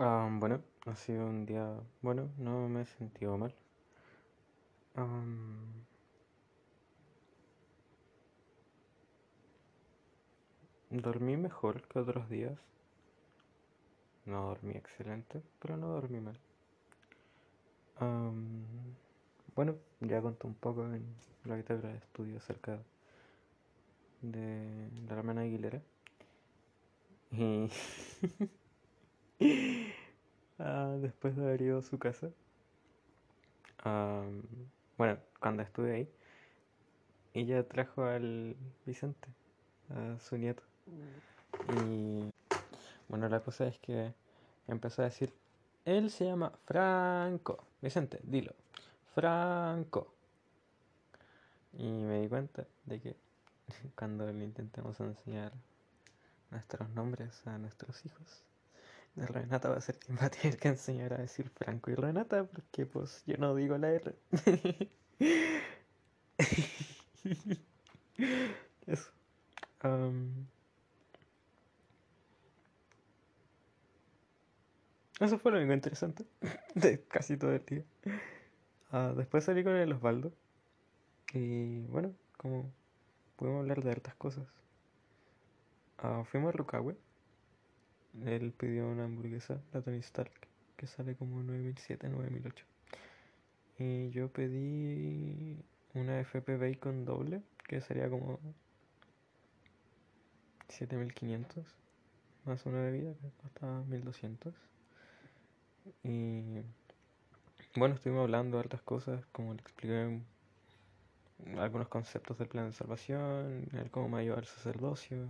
Ah, 0.00 0.28
bueno, 0.32 0.64
ha 0.86 0.96
sido 0.96 1.26
un 1.26 1.46
día 1.46 1.64
bueno, 2.02 2.32
no 2.38 2.68
me 2.68 2.82
he 2.82 2.86
sentido 2.86 3.38
mal. 3.38 3.54
Am, 4.96 5.84
dormí 10.90 11.38
mejor 11.38 11.88
que 11.88 11.98
otros 12.00 12.28
días. 12.28 12.58
No 14.24 14.46
dormí 14.46 14.72
excelente, 14.78 15.42
pero 15.58 15.76
no 15.76 15.88
dormí 15.88 16.20
mal. 16.20 16.38
Am, 18.00 18.64
bueno, 19.54 19.76
ya 20.00 20.20
conté 20.22 20.46
un 20.46 20.54
poco 20.54 20.84
en 20.86 21.04
la 21.44 21.56
bitácora 21.56 21.90
de 21.92 21.98
estudio 21.98 22.38
acerca 22.38 22.80
de 24.22 24.88
la 25.08 25.14
hermana 25.16 25.42
Aguilera. 25.42 25.82
Y 27.32 27.70
ah, 30.58 30.96
después 31.00 31.36
de 31.36 31.42
haber 31.42 31.62
ido 31.62 31.78
a 31.78 31.82
su 31.82 31.98
casa, 31.98 32.30
bueno, 34.98 35.18
cuando 35.40 35.62
estuve 35.62 35.94
ahí, 35.94 36.08
ella 37.32 37.66
trajo 37.66 38.04
al 38.04 38.56
Vicente, 38.84 39.28
a 39.88 40.18
su 40.20 40.36
nieto. 40.36 40.62
Y 41.74 42.30
bueno, 43.08 43.28
la 43.28 43.40
cosa 43.40 43.66
es 43.66 43.78
que 43.78 44.12
empezó 44.68 45.02
a 45.02 45.06
decir, 45.06 45.32
él 45.84 46.10
se 46.10 46.26
llama 46.26 46.52
Franco. 46.64 47.64
Vicente, 47.80 48.20
dilo. 48.22 48.52
Franco. 49.14 50.12
Y 51.72 51.88
me 51.88 52.20
di 52.20 52.28
cuenta 52.28 52.66
de 52.84 53.00
que 53.00 53.16
cuando 53.96 54.30
le 54.30 54.44
intentemos 54.44 55.00
enseñar 55.00 55.52
nuestros 56.50 56.88
nombres 56.90 57.46
a 57.46 57.58
nuestros 57.58 58.04
hijos, 58.04 58.44
Renata 59.16 59.68
va 59.68 59.76
a 59.76 59.80
ser 59.80 59.98
quien 59.98 60.16
va 60.18 60.26
a 60.26 60.30
tener 60.30 60.56
que 60.58 60.68
enseñar 60.68 61.12
a 61.14 61.18
decir 61.18 61.48
Franco 61.50 61.90
y 61.90 61.94
Renata, 61.94 62.44
porque 62.44 62.86
pues 62.86 63.22
yo 63.26 63.36
no 63.38 63.54
digo 63.54 63.76
la 63.78 63.90
R. 63.92 64.14
Eso. 68.86 69.10
Eso 75.20 75.38
fue 75.38 75.52
lo 75.52 75.58
único 75.58 75.74
interesante 75.74 76.24
de 76.74 77.02
casi 77.04 77.36
todo 77.36 77.52
el 77.52 77.64
día. 77.64 77.84
Ah, 78.90 79.12
después 79.16 79.44
salí 79.44 79.62
con 79.62 79.76
el 79.76 79.92
Osvaldo. 79.92 80.32
Y 81.32 81.82
bueno, 81.86 82.14
como 82.36 82.72
pudimos 83.36 83.60
hablar 83.60 83.82
de 83.82 83.90
hartas 83.90 84.14
cosas. 84.16 84.46
Ah, 85.98 86.24
fuimos 86.24 86.48
a 86.48 86.56
Rucawe. 86.56 86.96
Él 88.24 88.52
pidió 88.52 88.88
una 88.88 89.04
hamburguesa, 89.04 89.60
la 89.72 89.82
Tony 89.82 89.98
Stark, 89.98 90.32
que 90.76 90.86
sale 90.86 91.14
como 91.14 91.42
9007, 91.42 92.08
9008. 92.08 92.64
Y 93.78 94.10
yo 94.10 94.28
pedí 94.28 95.56
una 95.94 96.20
FP 96.20 96.56
Bacon 96.56 97.04
doble, 97.04 97.42
que 97.66 97.80
sería 97.80 98.10
como 98.10 98.38
7500, 100.68 101.64
más 102.44 102.66
una 102.66 102.80
bebida 102.82 103.14
que 103.14 103.28
cuesta 103.40 103.82
1200. 103.88 104.54
Y 106.02 106.62
bueno, 107.76 107.94
estuvimos 107.94 108.22
hablando 108.22 108.56
de 108.56 108.64
hartas 108.64 108.82
cosas, 108.82 109.24
como 109.32 109.54
le 109.54 109.60
expliqué 109.60 110.20
algunos 111.56 111.88
conceptos 111.88 112.38
del 112.38 112.48
plan 112.48 112.66
de 112.66 112.72
salvación, 112.72 113.68
el 113.72 113.90
cómo 113.90 114.08
me 114.08 114.14
va 114.14 114.18
a 114.20 114.22
llevar 114.22 114.40
el 114.40 114.46
sacerdocio. 114.46 115.28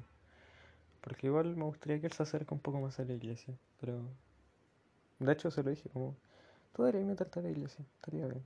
Porque 1.00 1.26
igual 1.26 1.56
me 1.56 1.64
gustaría 1.64 2.00
que 2.00 2.06
él 2.06 2.12
se 2.12 2.22
acerque 2.22 2.52
un 2.52 2.60
poco 2.60 2.80
más 2.80 2.98
a 3.00 3.04
la 3.04 3.14
iglesia, 3.14 3.54
pero 3.80 4.02
de 5.18 5.32
hecho 5.32 5.50
se 5.50 5.62
lo 5.62 5.70
dije 5.70 5.88
como, 5.88 6.16
tú 6.72 6.82
deberías 6.82 7.06
meterte 7.06 7.40
a 7.40 7.42
la 7.42 7.50
iglesia, 7.50 7.84
estaría 7.96 8.26
bien. 8.26 8.44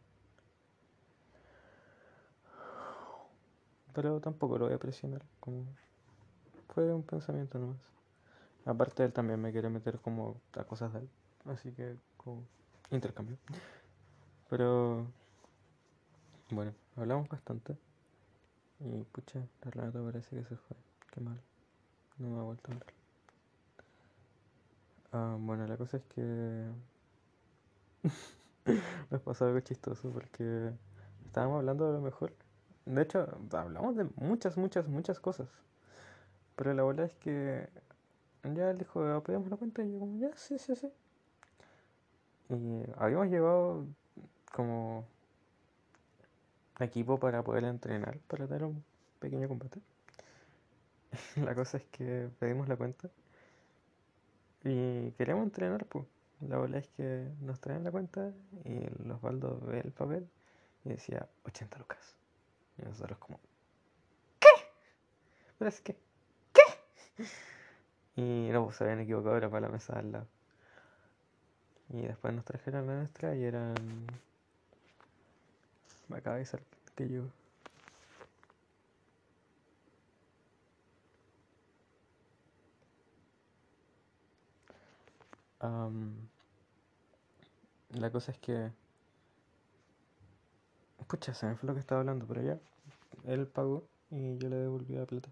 Pero 3.93 4.21
tampoco 4.21 4.59
lo 4.59 4.67
voy 4.67 4.75
a 4.75 4.79
presionar, 4.79 5.23
como 5.41 5.65
fue 6.75 6.93
un 6.93 7.03
pensamiento 7.03 7.59
nomás. 7.59 7.79
Aparte 8.65 9.05
él 9.05 9.13
también 9.13 9.41
me 9.41 9.53
quiere 9.53 9.69
meter 9.69 9.99
como 9.99 10.41
a 10.55 10.65
cosas 10.65 10.93
de 10.93 11.01
él, 11.01 11.09
así 11.47 11.73
que 11.73 11.97
como 12.17 12.43
intercambio. 12.91 13.37
Pero 14.49 15.07
bueno, 16.51 16.73
hablamos 16.97 17.29
bastante 17.29 17.77
y 18.81 19.03
pucha, 19.05 19.41
la 19.63 19.71
Renata 19.71 20.03
parece 20.03 20.37
que 20.37 20.45
se 20.45 20.57
fue, 20.57 20.77
qué 21.13 21.21
mal, 21.21 21.41
no 22.19 22.29
me 22.29 22.41
ha 22.41 22.43
vuelto 22.43 22.71
a 22.71 22.75
hablar. 22.75 22.93
Ah, 25.13 25.37
bueno, 25.39 25.67
la 25.67 25.77
cosa 25.79 25.97
es 25.97 26.05
que 26.07 26.23
nos 29.11 29.21
pasó 29.23 29.47
algo 29.47 29.61
chistoso 29.61 30.11
porque 30.11 30.71
estábamos 31.27 31.59
hablando 31.59 31.87
de 31.87 31.95
lo 31.95 32.01
mejor. 32.01 32.33
De 32.87 33.03
hecho, 33.03 33.27
hablamos 33.53 33.97
de 33.97 34.05
muchas, 34.17 34.57
muchas, 34.57 34.89
muchas 34.89 35.21
cosas. 35.21 35.49
Pero 36.57 36.75
la 36.75 36.83
bola 36.83 37.05
es 37.05 37.15
que 37.15 37.69
ya 38.45 38.71
él 38.71 38.79
dijo, 38.79 39.03
"Ah, 39.05 39.23
pedimos 39.23 39.49
la 39.51 39.57
cuenta 39.57 39.83
y 39.85 39.93
yo 39.93 39.99
como, 40.01 40.19
ya, 40.19 40.31
sí, 40.37 40.59
sí, 40.59 40.75
sí. 40.77 40.93
Y 42.49 42.83
habíamos 42.99 43.29
llevado 43.29 43.87
como 44.55 45.07
equipo 46.79 47.19
para 47.19 47.43
poder 47.43 47.65
entrenar, 47.65 48.19
para 48.29 48.47
dar 48.47 48.63
un 48.65 48.85
pequeño 49.19 49.49
combate. 49.49 49.81
La 51.37 51.55
cosa 51.55 51.79
es 51.79 51.85
que 51.85 52.29
pedimos 52.39 52.69
la 52.69 52.77
cuenta 52.77 53.11
y 54.63 55.11
queríamos 55.13 55.45
entrenar, 55.45 55.87
pues. 55.87 56.07
La 56.41 56.59
bola 56.59 56.79
es 56.79 56.89
que 56.89 57.29
nos 57.41 57.61
traen 57.61 57.85
la 57.85 57.91
cuenta 57.91 58.33
y 58.65 58.85
el 58.85 59.11
Osvaldo 59.11 59.61
ve 59.61 59.81
el 59.81 59.93
papel 59.93 60.29
y 60.85 60.91
decía 60.91 61.27
80 61.45 61.79
lucas. 61.79 62.17
Y 62.77 62.83
nosotros 62.83 63.19
como, 63.19 63.39
pero 65.59 65.69
es 65.69 65.81
que, 65.81 65.97
y 68.17 68.49
no, 68.51 68.65
pues 68.65 68.77
se 68.77 68.85
habían 68.85 69.01
equivocado, 69.01 69.37
era 69.37 69.49
para 69.49 69.67
la 69.67 69.73
mesa 69.73 69.95
de 69.95 69.99
al 70.01 70.13
lado. 70.13 70.27
Y 71.91 72.03
después 72.03 72.35
nos 72.35 72.45
trajeron 72.45 72.87
la 72.87 72.97
nuestra 72.97 73.35
y 73.37 73.45
eran... 73.45 73.75
Me 76.09 76.19
acaba 76.19 76.37
de 76.37 76.47
que 76.97 77.09
yo... 77.09 77.23
Am, 85.65 86.29
la 87.93 88.11
cosa 88.11 88.33
es 88.33 88.39
que... 88.39 88.71
Pucha, 91.09 91.33
se 91.33 91.47
me 91.47 91.57
fue 91.57 91.67
lo 91.67 91.75
que 91.75 91.81
estaba 91.81 92.01
hablando, 92.01 92.27
pero 92.27 92.43
ya. 92.43 92.59
Él 93.25 93.47
pagó 93.47 93.85
y 94.11 94.37
yo 94.37 94.51
le 94.51 94.57
devolví 94.57 94.95
la 94.95 95.07
plata. 95.07 95.31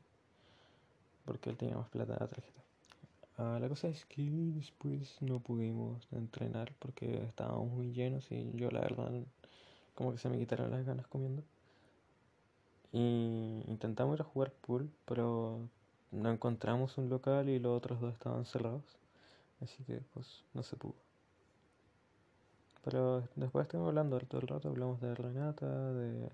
Porque 1.26 1.50
él 1.50 1.58
tenía 1.58 1.76
más 1.76 1.88
plata 1.90 2.14
en 2.14 2.18
la 2.20 2.28
tarjeta. 2.28 2.62
Ah, 3.36 3.58
la 3.60 3.68
cosa 3.68 3.88
es 3.88 4.06
que 4.06 4.22
después 4.54 5.20
no 5.20 5.40
pudimos 5.40 6.06
entrenar 6.12 6.72
porque 6.78 7.24
estábamos 7.24 7.70
muy 7.70 7.92
llenos 7.92 8.30
y 8.30 8.52
yo 8.54 8.70
la 8.70 8.80
verdad 8.80 9.10
como 9.94 10.12
que 10.12 10.18
se 10.18 10.28
me 10.30 10.38
quitaron 10.38 10.70
las 10.70 10.86
ganas 10.86 11.06
comiendo. 11.08 11.42
Y 12.92 13.64
intentamos 13.66 14.16
ir 14.16 14.22
a 14.22 14.24
jugar 14.24 14.52
pool, 14.52 14.90
pero 15.04 15.58
no 16.10 16.30
encontramos 16.30 16.96
un 16.96 17.10
local 17.10 17.48
y 17.50 17.58
los 17.58 17.76
otros 17.76 18.00
dos 18.00 18.12
estaban 18.14 18.46
cerrados. 18.46 19.01
Así 19.62 19.82
que 19.84 20.00
pues 20.12 20.44
no 20.54 20.62
se 20.62 20.76
pudo. 20.76 20.94
Pero 22.84 23.28
después 23.36 23.64
estuvimos 23.64 23.90
hablando 23.90 24.18
todo 24.20 24.40
el 24.40 24.48
rato, 24.48 24.68
hablamos 24.68 25.00
de 25.00 25.14
Renata, 25.14 25.92
de 25.92 26.28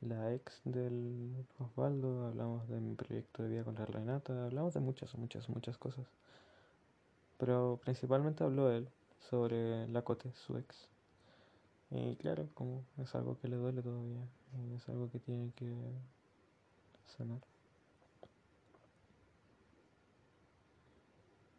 la 0.00 0.32
ex 0.32 0.60
del 0.64 1.46
Osvaldo, 1.58 2.26
hablamos 2.26 2.66
de 2.68 2.80
mi 2.80 2.94
proyecto 2.94 3.42
de 3.42 3.50
vida 3.50 3.64
con 3.64 3.74
la 3.74 3.84
Renata, 3.84 4.46
hablamos 4.46 4.72
de 4.74 4.80
muchas, 4.80 5.14
muchas, 5.16 5.48
muchas 5.50 5.76
cosas. 5.76 6.06
Pero 7.38 7.78
principalmente 7.82 8.42
habló 8.42 8.70
él 8.70 8.88
sobre 9.30 9.86
la 9.88 10.02
Cote, 10.02 10.32
su 10.32 10.56
ex. 10.56 10.88
Y 11.90 12.16
claro, 12.16 12.48
como 12.54 12.84
es 12.98 13.14
algo 13.14 13.38
que 13.38 13.48
le 13.48 13.56
duele 13.56 13.82
todavía, 13.82 14.26
y 14.56 14.74
es 14.74 14.88
algo 14.88 15.10
que 15.10 15.18
tiene 15.18 15.52
que 15.56 15.74
sanar. 17.18 17.40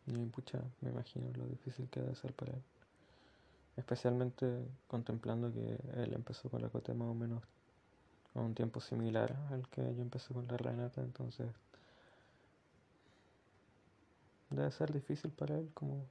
Y 0.07 0.25
pucha, 0.25 0.59
me 0.81 0.89
imagino 0.89 1.31
lo 1.35 1.45
difícil 1.45 1.89
que 1.89 2.01
debe 2.01 2.15
ser 2.15 2.33
para 2.33 2.53
él. 2.53 2.61
Especialmente 3.77 4.67
contemplando 4.87 5.51
que 5.51 5.79
él 6.01 6.13
empezó 6.13 6.49
con 6.49 6.61
la 6.61 6.69
Cote 6.69 6.93
más 6.93 7.07
o 7.07 7.13
menos 7.13 7.41
a 8.35 8.41
un 8.41 8.53
tiempo 8.53 8.79
similar 8.81 9.35
al 9.51 9.67
que 9.69 9.81
yo 9.95 10.01
empecé 10.01 10.33
con 10.33 10.47
la 10.47 10.57
Renata, 10.57 11.01
entonces 11.01 11.47
debe 14.49 14.71
ser 14.71 14.91
difícil 14.91 15.31
para 15.31 15.57
él 15.57 15.71
como 15.73 16.05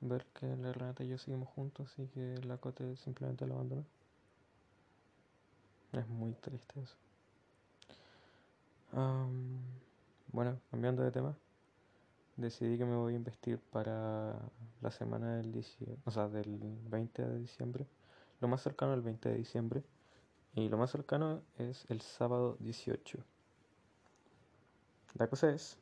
ver 0.00 0.26
que 0.26 0.46
la 0.56 0.72
Renata 0.72 1.02
y 1.02 1.08
yo 1.08 1.18
seguimos 1.18 1.48
juntos 1.48 1.92
y 1.98 2.06
que 2.08 2.38
la 2.44 2.58
Cote 2.58 2.96
simplemente 2.96 3.46
lo 3.46 3.54
abandonó. 3.54 3.84
Es 5.92 6.06
muy 6.08 6.32
triste 6.34 6.80
eso. 6.80 6.94
Bueno, 10.32 10.60
cambiando 10.70 11.02
de 11.02 11.10
tema, 11.10 11.34
decidí 12.36 12.78
que 12.78 12.84
me 12.84 12.96
voy 12.96 13.14
a 13.14 13.16
investir 13.16 13.58
para 13.58 14.38
la 14.80 14.90
semana 14.90 15.36
del, 15.36 15.52
18, 15.52 15.96
o 16.04 16.10
sea, 16.10 16.28
del 16.28 16.58
20 16.88 17.22
de 17.22 17.38
diciembre. 17.38 17.86
Lo 18.40 18.48
más 18.48 18.62
cercano 18.62 18.92
al 18.92 19.02
20 19.02 19.28
de 19.28 19.36
diciembre. 19.36 19.82
Y 20.54 20.68
lo 20.68 20.78
más 20.78 20.90
cercano 20.90 21.42
es 21.58 21.84
el 21.88 22.00
sábado 22.00 22.56
18. 22.60 23.18
La 25.14 25.28
cosa 25.28 25.50
es, 25.50 25.78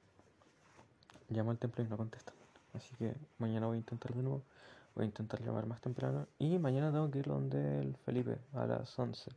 llamo 1.28 1.50
al 1.50 1.58
templo 1.58 1.84
y 1.84 1.88
no 1.88 1.96
contestan. 1.96 2.34
Así 2.72 2.94
que 2.96 3.14
mañana 3.38 3.66
voy 3.66 3.76
a 3.76 3.78
intentar 3.78 4.14
de 4.14 4.22
nuevo. 4.22 4.42
Voy 4.94 5.04
a 5.04 5.06
intentar 5.06 5.42
llamar 5.42 5.66
más 5.66 5.80
temprano. 5.80 6.26
Y 6.38 6.58
mañana 6.58 6.92
tengo 6.92 7.10
que 7.10 7.18
ir 7.18 7.26
donde 7.26 7.80
el 7.80 7.96
Felipe 8.04 8.38
a 8.52 8.66
las 8.66 8.96
11. 8.98 9.30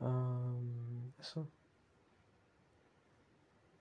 eso. 1.20 1.48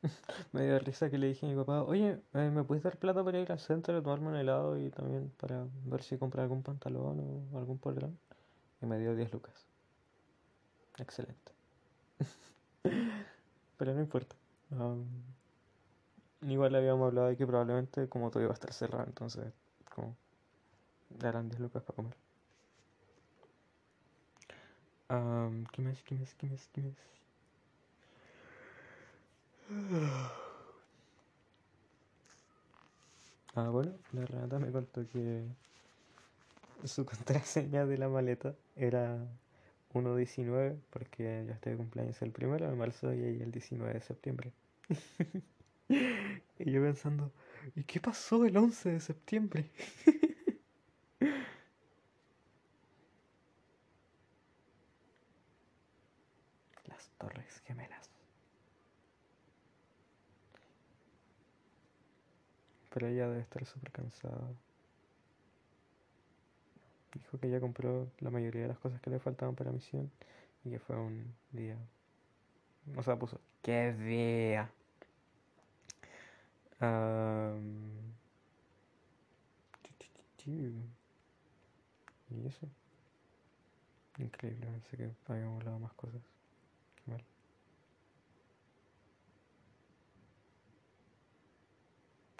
me 0.51 0.63
dio 0.63 0.79
risa 0.79 1.09
que 1.09 1.17
le 1.17 1.27
dije 1.27 1.45
a 1.45 1.50
mi 1.50 1.55
papá, 1.55 1.83
oye, 1.83 2.19
eh, 2.33 2.50
¿me 2.50 2.63
puedes 2.63 2.83
dar 2.83 2.97
plata 2.97 3.23
para 3.23 3.39
ir 3.39 3.51
al 3.51 3.59
centro, 3.59 4.01
tomarme 4.01 4.29
un 4.29 4.35
helado 4.35 4.77
y 4.77 4.89
también 4.89 5.31
para 5.38 5.65
ver 5.85 6.03
si 6.03 6.17
comprar 6.17 6.44
algún 6.44 6.63
pantalón 6.63 7.47
o 7.51 7.57
algún 7.57 7.77
polerón? 7.77 8.17
Y 8.81 8.85
me 8.85 9.00
dio 9.00 9.15
10 9.15 9.31
lucas. 9.33 9.65
Excelente. 10.97 11.51
Pero 13.77 13.94
no 13.94 14.01
importa. 14.01 14.35
igual 16.41 16.75
habíamos 16.75 17.07
hablado 17.07 17.27
de 17.27 17.38
que 17.38 17.47
probablemente 17.47 18.07
como 18.09 18.29
todo 18.29 18.44
iba 18.44 18.51
a 18.51 18.53
estar 18.53 18.73
cerrado, 18.73 19.06
entonces 19.06 19.53
como 19.94 20.15
darán 21.09 21.49
10 21.49 21.59
lucas 21.61 21.83
para 21.83 21.95
comer. 21.95 22.15
¿Qué 25.71 25.81
más? 25.81 26.03
¿Qué 26.03 26.15
más? 26.15 26.33
¿Qué 26.35 26.47
más? 26.47 26.67
¿Qué 26.73 26.81
más? 26.81 27.22
Ah, 33.56 33.69
bueno, 33.69 33.94
la 34.12 34.25
Renata 34.25 34.60
me 34.60 34.71
contó 34.71 35.07
que 35.07 35.44
su 36.83 37.06
contraseña 37.06 37.86
de 37.86 37.98
la 37.98 38.10
maleta 38.10 38.56
era 38.75 39.18
1.19 39.94 40.77
porque 40.89 41.45
yo 41.48 41.54
estoy 41.54 41.74
de 41.74 41.77
cumpleaños 41.77 42.21
el 42.21 42.31
primero 42.31 42.69
de 42.69 42.75
marzo 42.75 43.13
y 43.13 43.21
el 43.42 43.51
19 43.51 43.94
de 43.94 44.01
septiembre. 44.01 44.54
y 46.59 46.71
yo 46.71 46.81
pensando, 46.81 47.31
¿y 47.75 47.83
qué 47.83 48.00
pasó 48.00 48.45
el 48.45 48.57
11 48.57 48.92
de 48.92 49.00
septiembre? 49.00 49.71
Pero 62.94 63.07
ella 63.07 63.28
debe 63.28 63.42
estar 63.42 63.66
súper 63.66 63.92
cansada. 63.92 64.48
Dijo 67.13 67.40
que 67.40 67.50
ya 67.50 67.60
compró 67.60 68.07
la 68.19 68.30
mayoría 68.30 68.63
de 68.63 68.68
las 68.69 68.80
cosas 68.80 69.01
que 69.01 69.10
le 69.10 69.19
faltaban 69.19 69.56
para 69.56 69.72
misión 69.72 70.12
y 70.63 70.69
que 70.69 70.80
fue 70.80 70.95
un 70.95 71.34
día. 71.51 71.78
O 72.95 73.04
sea, 73.04 73.18
puso. 73.18 73.40
¡Qué 73.62 73.94
día! 73.94 74.69
y 82.30 82.48
eso. 82.48 82.68
Increíble, 84.18 84.68
pensé 84.68 84.98
que 84.98 85.12
habíamos 85.28 85.60
hablado 85.62 85.80
más 85.80 85.94
cosas. 85.94 86.22
Qué 86.95 87.12
mal. 87.12 87.24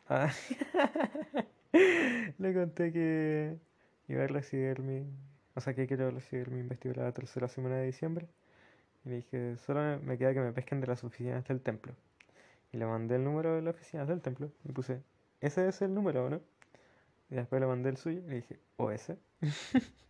Ah, 0.10 0.32
le 2.38 2.54
conté 2.54 2.92
que 2.92 3.58
iba 4.08 4.24
a 4.24 4.28
recibir 4.28 4.82
mi. 4.82 5.06
O 5.56 5.62
sea, 5.62 5.74
que 5.74 5.88
quiero 5.88 6.10
recibir 6.12 6.50
mi 6.52 6.60
investigador 6.60 7.06
la 7.06 7.12
tercera 7.14 7.48
semana 7.48 7.78
de 7.78 7.86
diciembre. 7.86 8.28
Y 9.06 9.10
le 9.10 9.16
dije, 9.18 9.58
solo 9.58 10.00
me 10.02 10.18
queda 10.18 10.34
que 10.34 10.40
me 10.42 10.52
pesquen 10.54 10.82
de 10.82 10.88
las 10.88 11.04
oficinas 11.04 11.46
del 11.48 11.62
templo. 11.62 11.94
Y 12.72 12.78
le 12.78 12.86
mandé 12.86 13.16
el 13.16 13.24
número 13.24 13.56
de 13.56 13.62
las 13.62 13.76
oficinas 13.76 14.08
del 14.08 14.22
templo. 14.22 14.52
Y 14.66 14.72
puse, 14.72 15.02
ese 15.42 15.68
es 15.68 15.82
el 15.82 15.94
número, 15.94 16.30
¿no? 16.30 16.42
Y 17.30 17.36
después 17.36 17.62
le 17.62 17.68
mandé 17.68 17.90
el 17.90 17.98
suyo 17.98 18.20
y 18.20 18.30
le 18.30 18.36
dije, 18.38 18.60
¿o 18.78 18.92
ese? 18.92 19.18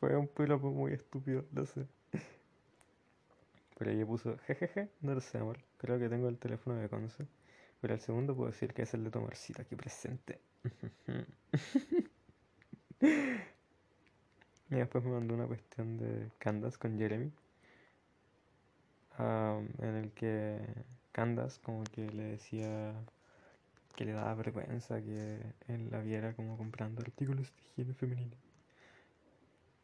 Fue 0.00 0.16
un 0.16 0.28
piropo 0.28 0.70
muy 0.70 0.92
estúpido, 0.92 1.44
lo 1.52 1.66
sé. 1.66 1.86
Pero 3.78 3.90
ella 3.90 4.06
puso, 4.06 4.38
jejeje, 4.46 4.90
no 5.00 5.14
lo 5.14 5.20
sé, 5.20 5.38
amor. 5.38 5.58
Creo 5.84 5.98
que 5.98 6.08
tengo 6.08 6.30
el 6.30 6.38
teléfono 6.38 6.76
de 6.76 6.88
Conce. 6.88 7.26
Pero 7.82 7.92
el 7.92 8.00
segundo 8.00 8.34
puedo 8.34 8.50
decir 8.50 8.72
que 8.72 8.80
es 8.80 8.94
el 8.94 9.04
de 9.04 9.10
Tomarcito 9.10 9.60
aquí 9.60 9.76
presente. 9.76 10.40
y 14.70 14.74
después 14.74 15.04
me 15.04 15.10
mandó 15.10 15.34
una 15.34 15.46
cuestión 15.46 15.98
de 15.98 16.30
Candace 16.38 16.78
con 16.78 16.96
Jeremy. 16.96 17.30
en 19.18 19.94
el 19.94 20.10
que 20.12 20.58
Candace 21.12 21.60
como 21.60 21.84
que 21.84 22.08
le 22.08 22.22
decía 22.22 22.94
que 23.94 24.06
le 24.06 24.12
daba 24.12 24.36
vergüenza 24.36 25.02
que 25.02 25.38
él 25.68 25.90
la 25.90 26.00
viera 26.00 26.32
como 26.32 26.56
comprando 26.56 27.02
artículos 27.02 27.52
de 27.54 27.62
higiene 27.62 27.92
femenina. 27.92 28.36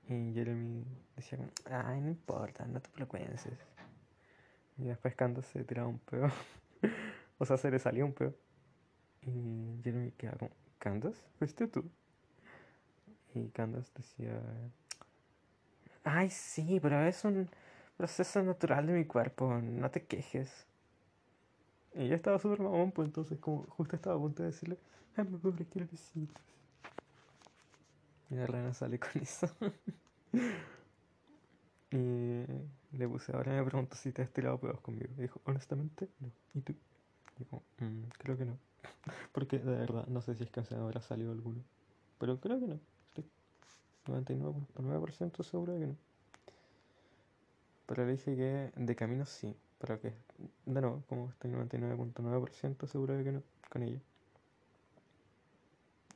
Y 0.08 0.32
Jeremy 0.32 0.82
decía 1.14 1.36
como, 1.36 1.50
ay, 1.66 2.00
no 2.00 2.08
importa, 2.08 2.64
no 2.64 2.80
te 2.80 2.88
preocupes. 2.88 3.46
Y 4.80 4.88
después 4.88 5.14
Candace 5.14 5.52
se 5.52 5.64
tiraba 5.64 5.88
un 5.88 5.98
peo. 5.98 6.28
o 7.38 7.44
sea, 7.44 7.56
se 7.56 7.70
le 7.70 7.78
salió 7.78 8.06
un 8.06 8.12
peo. 8.12 8.34
Y 9.22 9.80
Jeremy 9.84 10.12
quedaba 10.12 10.38
como, 10.38 10.50
¿Candace? 10.78 11.22
¿Fuiste 11.38 11.66
tú? 11.66 11.84
Y 13.34 13.48
Candace 13.48 13.90
decía, 13.94 14.40
ay, 16.04 16.30
sí, 16.30 16.80
pero 16.80 17.00
es 17.04 17.24
un 17.24 17.48
proceso 17.96 18.42
natural 18.42 18.86
de 18.86 18.94
mi 18.94 19.04
cuerpo, 19.04 19.60
no 19.62 19.90
te 19.90 20.04
quejes. 20.04 20.66
Y 21.94 22.04
ella 22.04 22.16
estaba 22.16 22.38
súper 22.38 22.60
mamón, 22.60 22.92
pues 22.92 23.06
entonces 23.06 23.38
como 23.38 23.64
justo 23.64 23.96
estaba 23.96 24.16
a 24.16 24.18
punto 24.18 24.42
de 24.42 24.50
decirle, 24.50 24.78
ay, 25.16 25.24
me 25.24 25.38
pobre, 25.38 25.66
quiero 25.66 25.86
besitos. 25.90 26.42
Y 28.30 28.36
la 28.36 28.46
rana 28.46 28.72
sale 28.72 28.98
con 28.98 29.10
eso. 29.20 29.48
y 31.92 32.96
le 32.96 33.08
puse, 33.08 33.32
ahora 33.32 33.52
me 33.52 33.64
pregunto 33.64 33.96
si 33.96 34.12
te 34.12 34.22
has 34.22 34.30
tirado 34.30 34.58
pedos 34.58 34.80
conmigo. 34.80 35.12
Y 35.18 35.22
dijo, 35.22 35.40
honestamente, 35.44 36.08
no. 36.20 36.30
¿Y 36.54 36.60
tú? 36.60 36.72
Y 37.36 37.40
dijo, 37.40 37.62
mm, 37.78 38.02
creo 38.18 38.36
que 38.36 38.44
no. 38.44 38.58
Porque 39.32 39.58
de 39.58 39.76
verdad, 39.76 40.06
no 40.06 40.22
sé 40.22 40.34
si 40.34 40.44
es 40.44 40.50
que 40.50 40.64
se 40.64 40.76
habrá 40.76 41.00
salido 41.00 41.32
alguno. 41.32 41.62
Pero 42.18 42.38
creo 42.38 42.60
que 42.60 42.66
no. 42.66 42.78
Estoy 43.08 43.24
99.9% 44.06 45.42
seguro 45.42 45.72
de 45.72 45.80
que 45.80 45.86
no. 45.88 45.96
Pero 47.86 48.06
le 48.06 48.12
dije 48.12 48.36
que 48.36 48.72
de 48.76 48.96
camino 48.96 49.26
sí. 49.26 49.56
Pero 49.80 50.00
que, 50.00 50.12
de 50.66 50.80
nuevo, 50.80 51.02
como 51.08 51.30
estoy 51.30 51.50
99.9% 51.50 52.86
seguro 52.86 53.14
de 53.14 53.24
que 53.24 53.32
no 53.32 53.42
con 53.68 53.82
ella. 53.82 54.00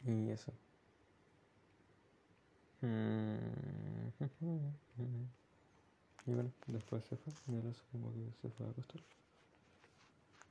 Y 0.06 0.30
eso. 0.30 0.52
Y 6.26 6.32
bueno, 6.32 6.50
después 6.66 7.04
se 7.04 7.16
fue. 7.16 7.32
Y 7.48 7.56
ahora 7.56 7.72
supongo 7.74 8.12
que 8.12 8.32
se 8.40 8.48
fue 8.50 8.66
a 8.66 8.70
acostar. 8.70 9.00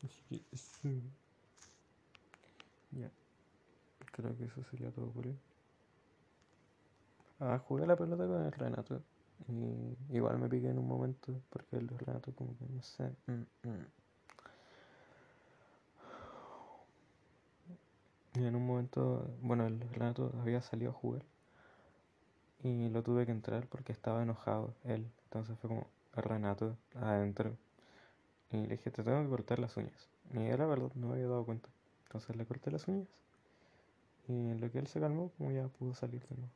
Así 0.04 0.22
que 0.30 0.58
sí. 0.58 1.02
Ya. 2.92 3.10
Creo 4.12 4.38
que 4.38 4.46
eso 4.46 4.64
sería 4.70 4.92
todo 4.92 5.08
por 5.08 5.26
hoy. 5.26 5.36
Ah, 7.40 7.60
jugué 7.68 7.86
la 7.88 7.96
pelota 7.96 8.28
con 8.28 8.46
el 8.46 8.52
Renato. 8.52 9.02
Y 9.48 10.16
igual 10.16 10.38
me 10.38 10.48
piqué 10.48 10.70
en 10.70 10.78
un 10.78 10.88
momento 10.88 11.34
porque 11.50 11.78
el 11.78 11.88
Renato 11.90 12.32
como 12.34 12.56
que 12.58 12.66
no 12.70 12.82
sé. 12.84 13.12
Mm, 13.28 13.68
mm. 13.68 13.86
Y 18.36 18.46
en 18.46 18.56
un 18.56 18.66
momento, 18.66 19.28
bueno, 19.42 19.68
el 19.68 19.80
Renato 19.92 20.32
había 20.42 20.62
salido 20.62 20.92
a 20.92 20.94
jugar. 20.94 21.24
Y 22.64 22.90
lo 22.90 23.04
tuve 23.04 23.26
que 23.26 23.32
entrar 23.32 23.68
porque 23.68 23.92
estaba 23.92 24.24
enojado 24.24 24.74
él. 24.86 25.06
Entonces 25.26 25.58
fue 25.60 25.70
como, 25.70 25.88
Renato, 26.16 26.78
adentro. 26.96 27.58
Y 28.52 28.58
le 28.68 28.78
dije, 28.78 28.90
te 28.90 29.04
tengo 29.04 29.22
que 29.24 29.30
cortar 29.30 29.60
las 29.60 29.76
uñas. 29.76 30.10
Y 30.34 30.40
era 30.40 30.66
verdad, 30.66 30.92
no 30.96 31.08
me 31.08 31.14
había 31.16 31.28
dado 31.28 31.44
cuenta. 31.46 31.68
Entonces 32.06 32.36
le 32.36 32.46
corté 32.46 32.72
las 32.72 32.88
uñas. 32.88 33.08
Y 34.28 34.32
en 34.32 34.62
lo 34.62 34.72
que 34.72 34.80
él 34.80 34.88
se 34.88 35.02
calmó, 35.02 35.32
como 35.38 35.52
ya 35.52 35.68
pudo 35.68 35.94
salir 35.94 36.22
de 36.28 36.36
nuevo. 36.38 36.52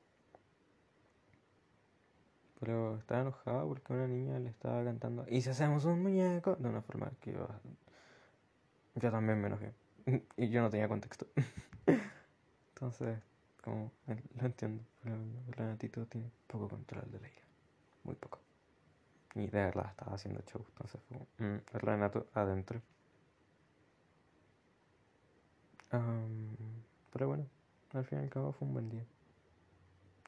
Pero 2.60 2.98
estaba 2.98 3.22
enojado 3.22 3.68
porque 3.68 3.94
una 3.94 4.08
niña 4.08 4.40
le 4.40 4.50
estaba 4.50 4.84
cantando, 4.84 5.26
¿y 5.30 5.42
si 5.42 5.50
hacemos 5.50 5.86
un 5.86 6.02
muñeco? 6.02 6.56
De 6.56 6.68
una 6.68 6.82
forma 6.82 7.12
que 7.22 7.34
yo, 7.34 9.12
también 9.12 9.40
me 9.42 9.48
enojé. 9.48 9.74
y 10.38 10.50
yo 10.50 10.62
no 10.62 10.70
tenía 10.70 10.88
contexto. 10.88 11.28
Entonces, 12.74 13.20
como 13.64 13.92
lo 14.08 14.46
entiendo, 14.46 14.84
el 15.58 15.66
Renatito 15.66 16.06
tiene 16.06 16.30
poco 16.46 16.70
control 16.70 17.10
de 17.12 17.20
la 17.20 17.28
ira. 17.28 17.42
Muy 18.04 18.16
poco. 18.16 18.40
Y 19.36 19.48
de 19.48 19.66
verdad 19.66 19.88
estaba 19.90 20.16
haciendo 20.16 20.42
show. 20.42 20.64
Entonces 20.70 21.02
fue 21.08 21.46
mm, 21.46 21.62
Renato 21.74 22.28
adentro. 22.34 22.82
Pero 27.12 27.28
bueno, 27.28 27.48
al 27.94 28.06
fin 28.06 28.20
y 28.20 28.24
al 28.24 28.30
cabo 28.30 28.52
fue 28.52 28.68
un 28.68 28.74
buen 28.74 28.90
día. 28.90 29.06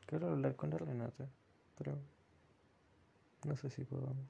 Quiero 0.07 0.29
hablar 0.29 0.55
con 0.55 0.71
la 0.71 0.77
Renata, 0.77 1.27
pero 1.77 1.95
no 3.45 3.55
sé 3.55 3.69
si 3.69 3.83
podamos. 3.83 4.25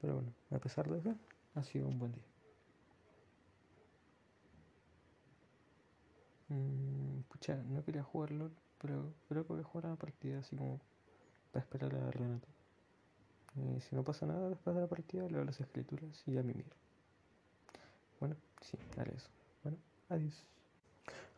Pero 0.00 0.14
bueno, 0.14 0.32
a 0.50 0.58
pesar 0.58 0.88
de 0.88 0.98
eso, 0.98 1.14
ha 1.54 1.62
sido 1.64 1.88
un 1.88 1.98
buen 1.98 2.12
día. 2.12 2.24
Mm, 6.48 7.20
pucha, 7.28 7.56
no 7.56 7.84
quería 7.84 8.02
jugar 8.02 8.30
LOL, 8.30 8.52
pero 8.80 9.12
creo 9.28 9.46
que 9.46 9.52
voy 9.52 9.62
a 9.62 9.64
jugar 9.64 9.86
una 9.86 9.96
partida 9.96 10.40
así 10.40 10.56
como 10.56 10.80
para 11.52 11.64
esperar 11.64 11.94
a 11.94 11.98
la 11.98 12.10
Renata. 12.10 12.48
Y 13.56 13.80
si 13.80 13.96
no 13.96 14.04
pasa 14.04 14.26
nada 14.26 14.48
después 14.48 14.76
de 14.76 14.82
la 14.82 14.88
partida, 14.88 15.28
leo 15.28 15.44
las 15.44 15.60
escrituras 15.60 16.22
y 16.26 16.32
ya 16.32 16.42
me 16.42 16.52
miro. 16.52 16.70
Bueno, 18.20 18.36
sí, 18.60 18.78
haré 18.98 19.14
eso. 19.14 19.28
Bueno, 19.62 19.78
adiós. 20.08 20.44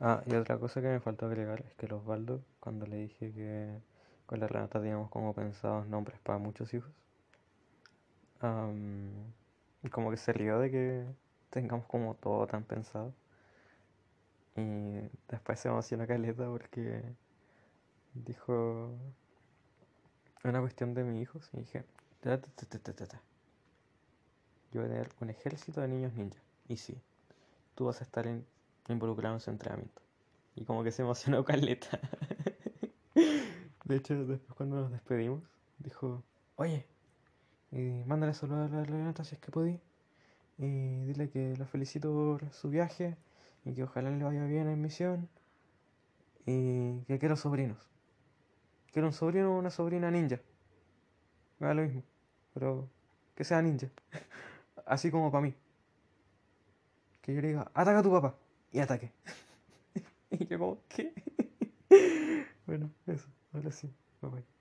Ah, 0.01 0.23
y 0.27 0.35
otra 0.35 0.59
cosa 0.59 0.81
que 0.81 0.89
me 0.89 1.01
faltó 1.01 1.27
agregar 1.27 1.61
es 1.61 1.75
que 1.75 1.89
los 1.89 2.03
Osvaldo, 2.03 2.41
cuando 2.61 2.87
le 2.87 2.97
dije 2.97 3.33
que 3.33 3.81
con 4.27 4.41
la 4.41 4.47
Renata 4.47 4.81
teníamos 4.81 5.11
como 5.11 5.35
pensados 5.35 5.87
nombres 5.87 6.19
para 6.21 6.39
muchos 6.39 6.73
hijos, 6.75 6.93
am, 8.41 9.11
como 9.91 10.11
que 10.11 10.17
se 10.17 10.33
rió 10.33 10.59
de 10.59 10.71
que 10.71 11.07
tengamos 11.51 11.87
como 11.87 12.15
todo 12.15 12.47
tan 12.47 12.65
pensado. 12.65 13.13
Y 14.57 15.09
después 15.29 15.61
se 15.61 15.69
emocionó 15.69 16.07
caleta 16.07 16.47
porque 16.47 17.03
dijo 18.15 18.91
una 20.45 20.61
cuestión 20.61 20.95
de 20.95 21.05
mis 21.05 21.23
hijos 21.23 21.51
y 21.53 21.59
dije, 21.59 21.85
yo 24.73 24.81
voy 24.81 24.85
a 24.85 24.89
tener 24.89 25.09
un 25.21 25.31
ejército 25.31 25.81
de 25.81 25.89
niños 25.89 26.13
ninja. 26.15 26.41
Y 26.69 26.77
sí, 26.77 27.01
tú 27.75 27.87
vas 27.87 28.01
a 28.01 28.05
estar 28.05 28.27
involucrado 28.89 29.35
en 29.35 29.41
su 29.41 29.51
entrenamiento. 29.51 30.03
Y 30.57 30.65
como 30.65 30.83
que 30.83 30.93
se 30.93 31.03
emocionó 31.03 31.45
caleta. 31.47 32.01
De 33.85 33.97
hecho, 33.97 34.15
después 34.27 34.55
cuando 34.57 34.81
nos 34.81 34.91
despedimos, 34.91 35.43
dijo, 35.79 36.23
oye, 36.57 36.87
y 37.71 38.05
mándale 38.07 38.35
saludos 38.35 38.71
a 38.71 38.77
la 38.77 38.85
Renata 38.85 39.25
si 39.25 39.35
es 39.35 39.41
que 39.41 39.51
podí. 39.51 39.81
Y 40.59 41.05
dile 41.05 41.31
que 41.31 41.57
la 41.57 41.67
felicito 41.67 42.13
por 42.13 42.53
su 42.53 42.69
viaje 42.69 43.17
y 43.65 43.75
que 43.75 43.85
ojalá 43.85 44.11
le 44.11 44.25
vaya 44.25 44.45
bien 44.45 44.69
en 44.69 44.81
misión. 44.81 45.29
Y 46.47 47.01
que 47.05 47.19
quiero 47.19 47.37
sobrinos. 47.37 47.89
Quiero 48.93 49.09
un 49.09 49.13
sobrino 49.13 49.55
o 49.55 49.59
una 49.59 49.71
sobrina 49.71 50.11
ninja. 50.11 50.41
Me 51.59 51.67
da 51.67 51.75
lo 51.75 51.83
mismo. 51.83 52.03
Pero 52.55 52.89
que 53.35 53.45
sea 53.45 53.63
ninja. 53.63 53.89
Así 54.87 55.11
como 55.11 55.31
para 55.31 55.43
mí. 55.43 55.55
Que 57.21 57.35
yo 57.35 57.41
le 57.41 57.49
diga, 57.49 57.71
ataca 57.75 57.99
a 57.99 58.03
tu 58.03 58.11
papá. 58.11 58.35
Y 58.73 58.81
ataque. 58.81 59.13
y 60.31 60.47
yo 60.47 60.59
como, 60.59 60.79
¿qué? 60.89 61.13
bueno, 62.67 62.91
eso. 63.07 63.29
Ahora 63.53 63.71
sí. 63.71 63.93
Bye 64.21 64.31
bye. 64.31 64.58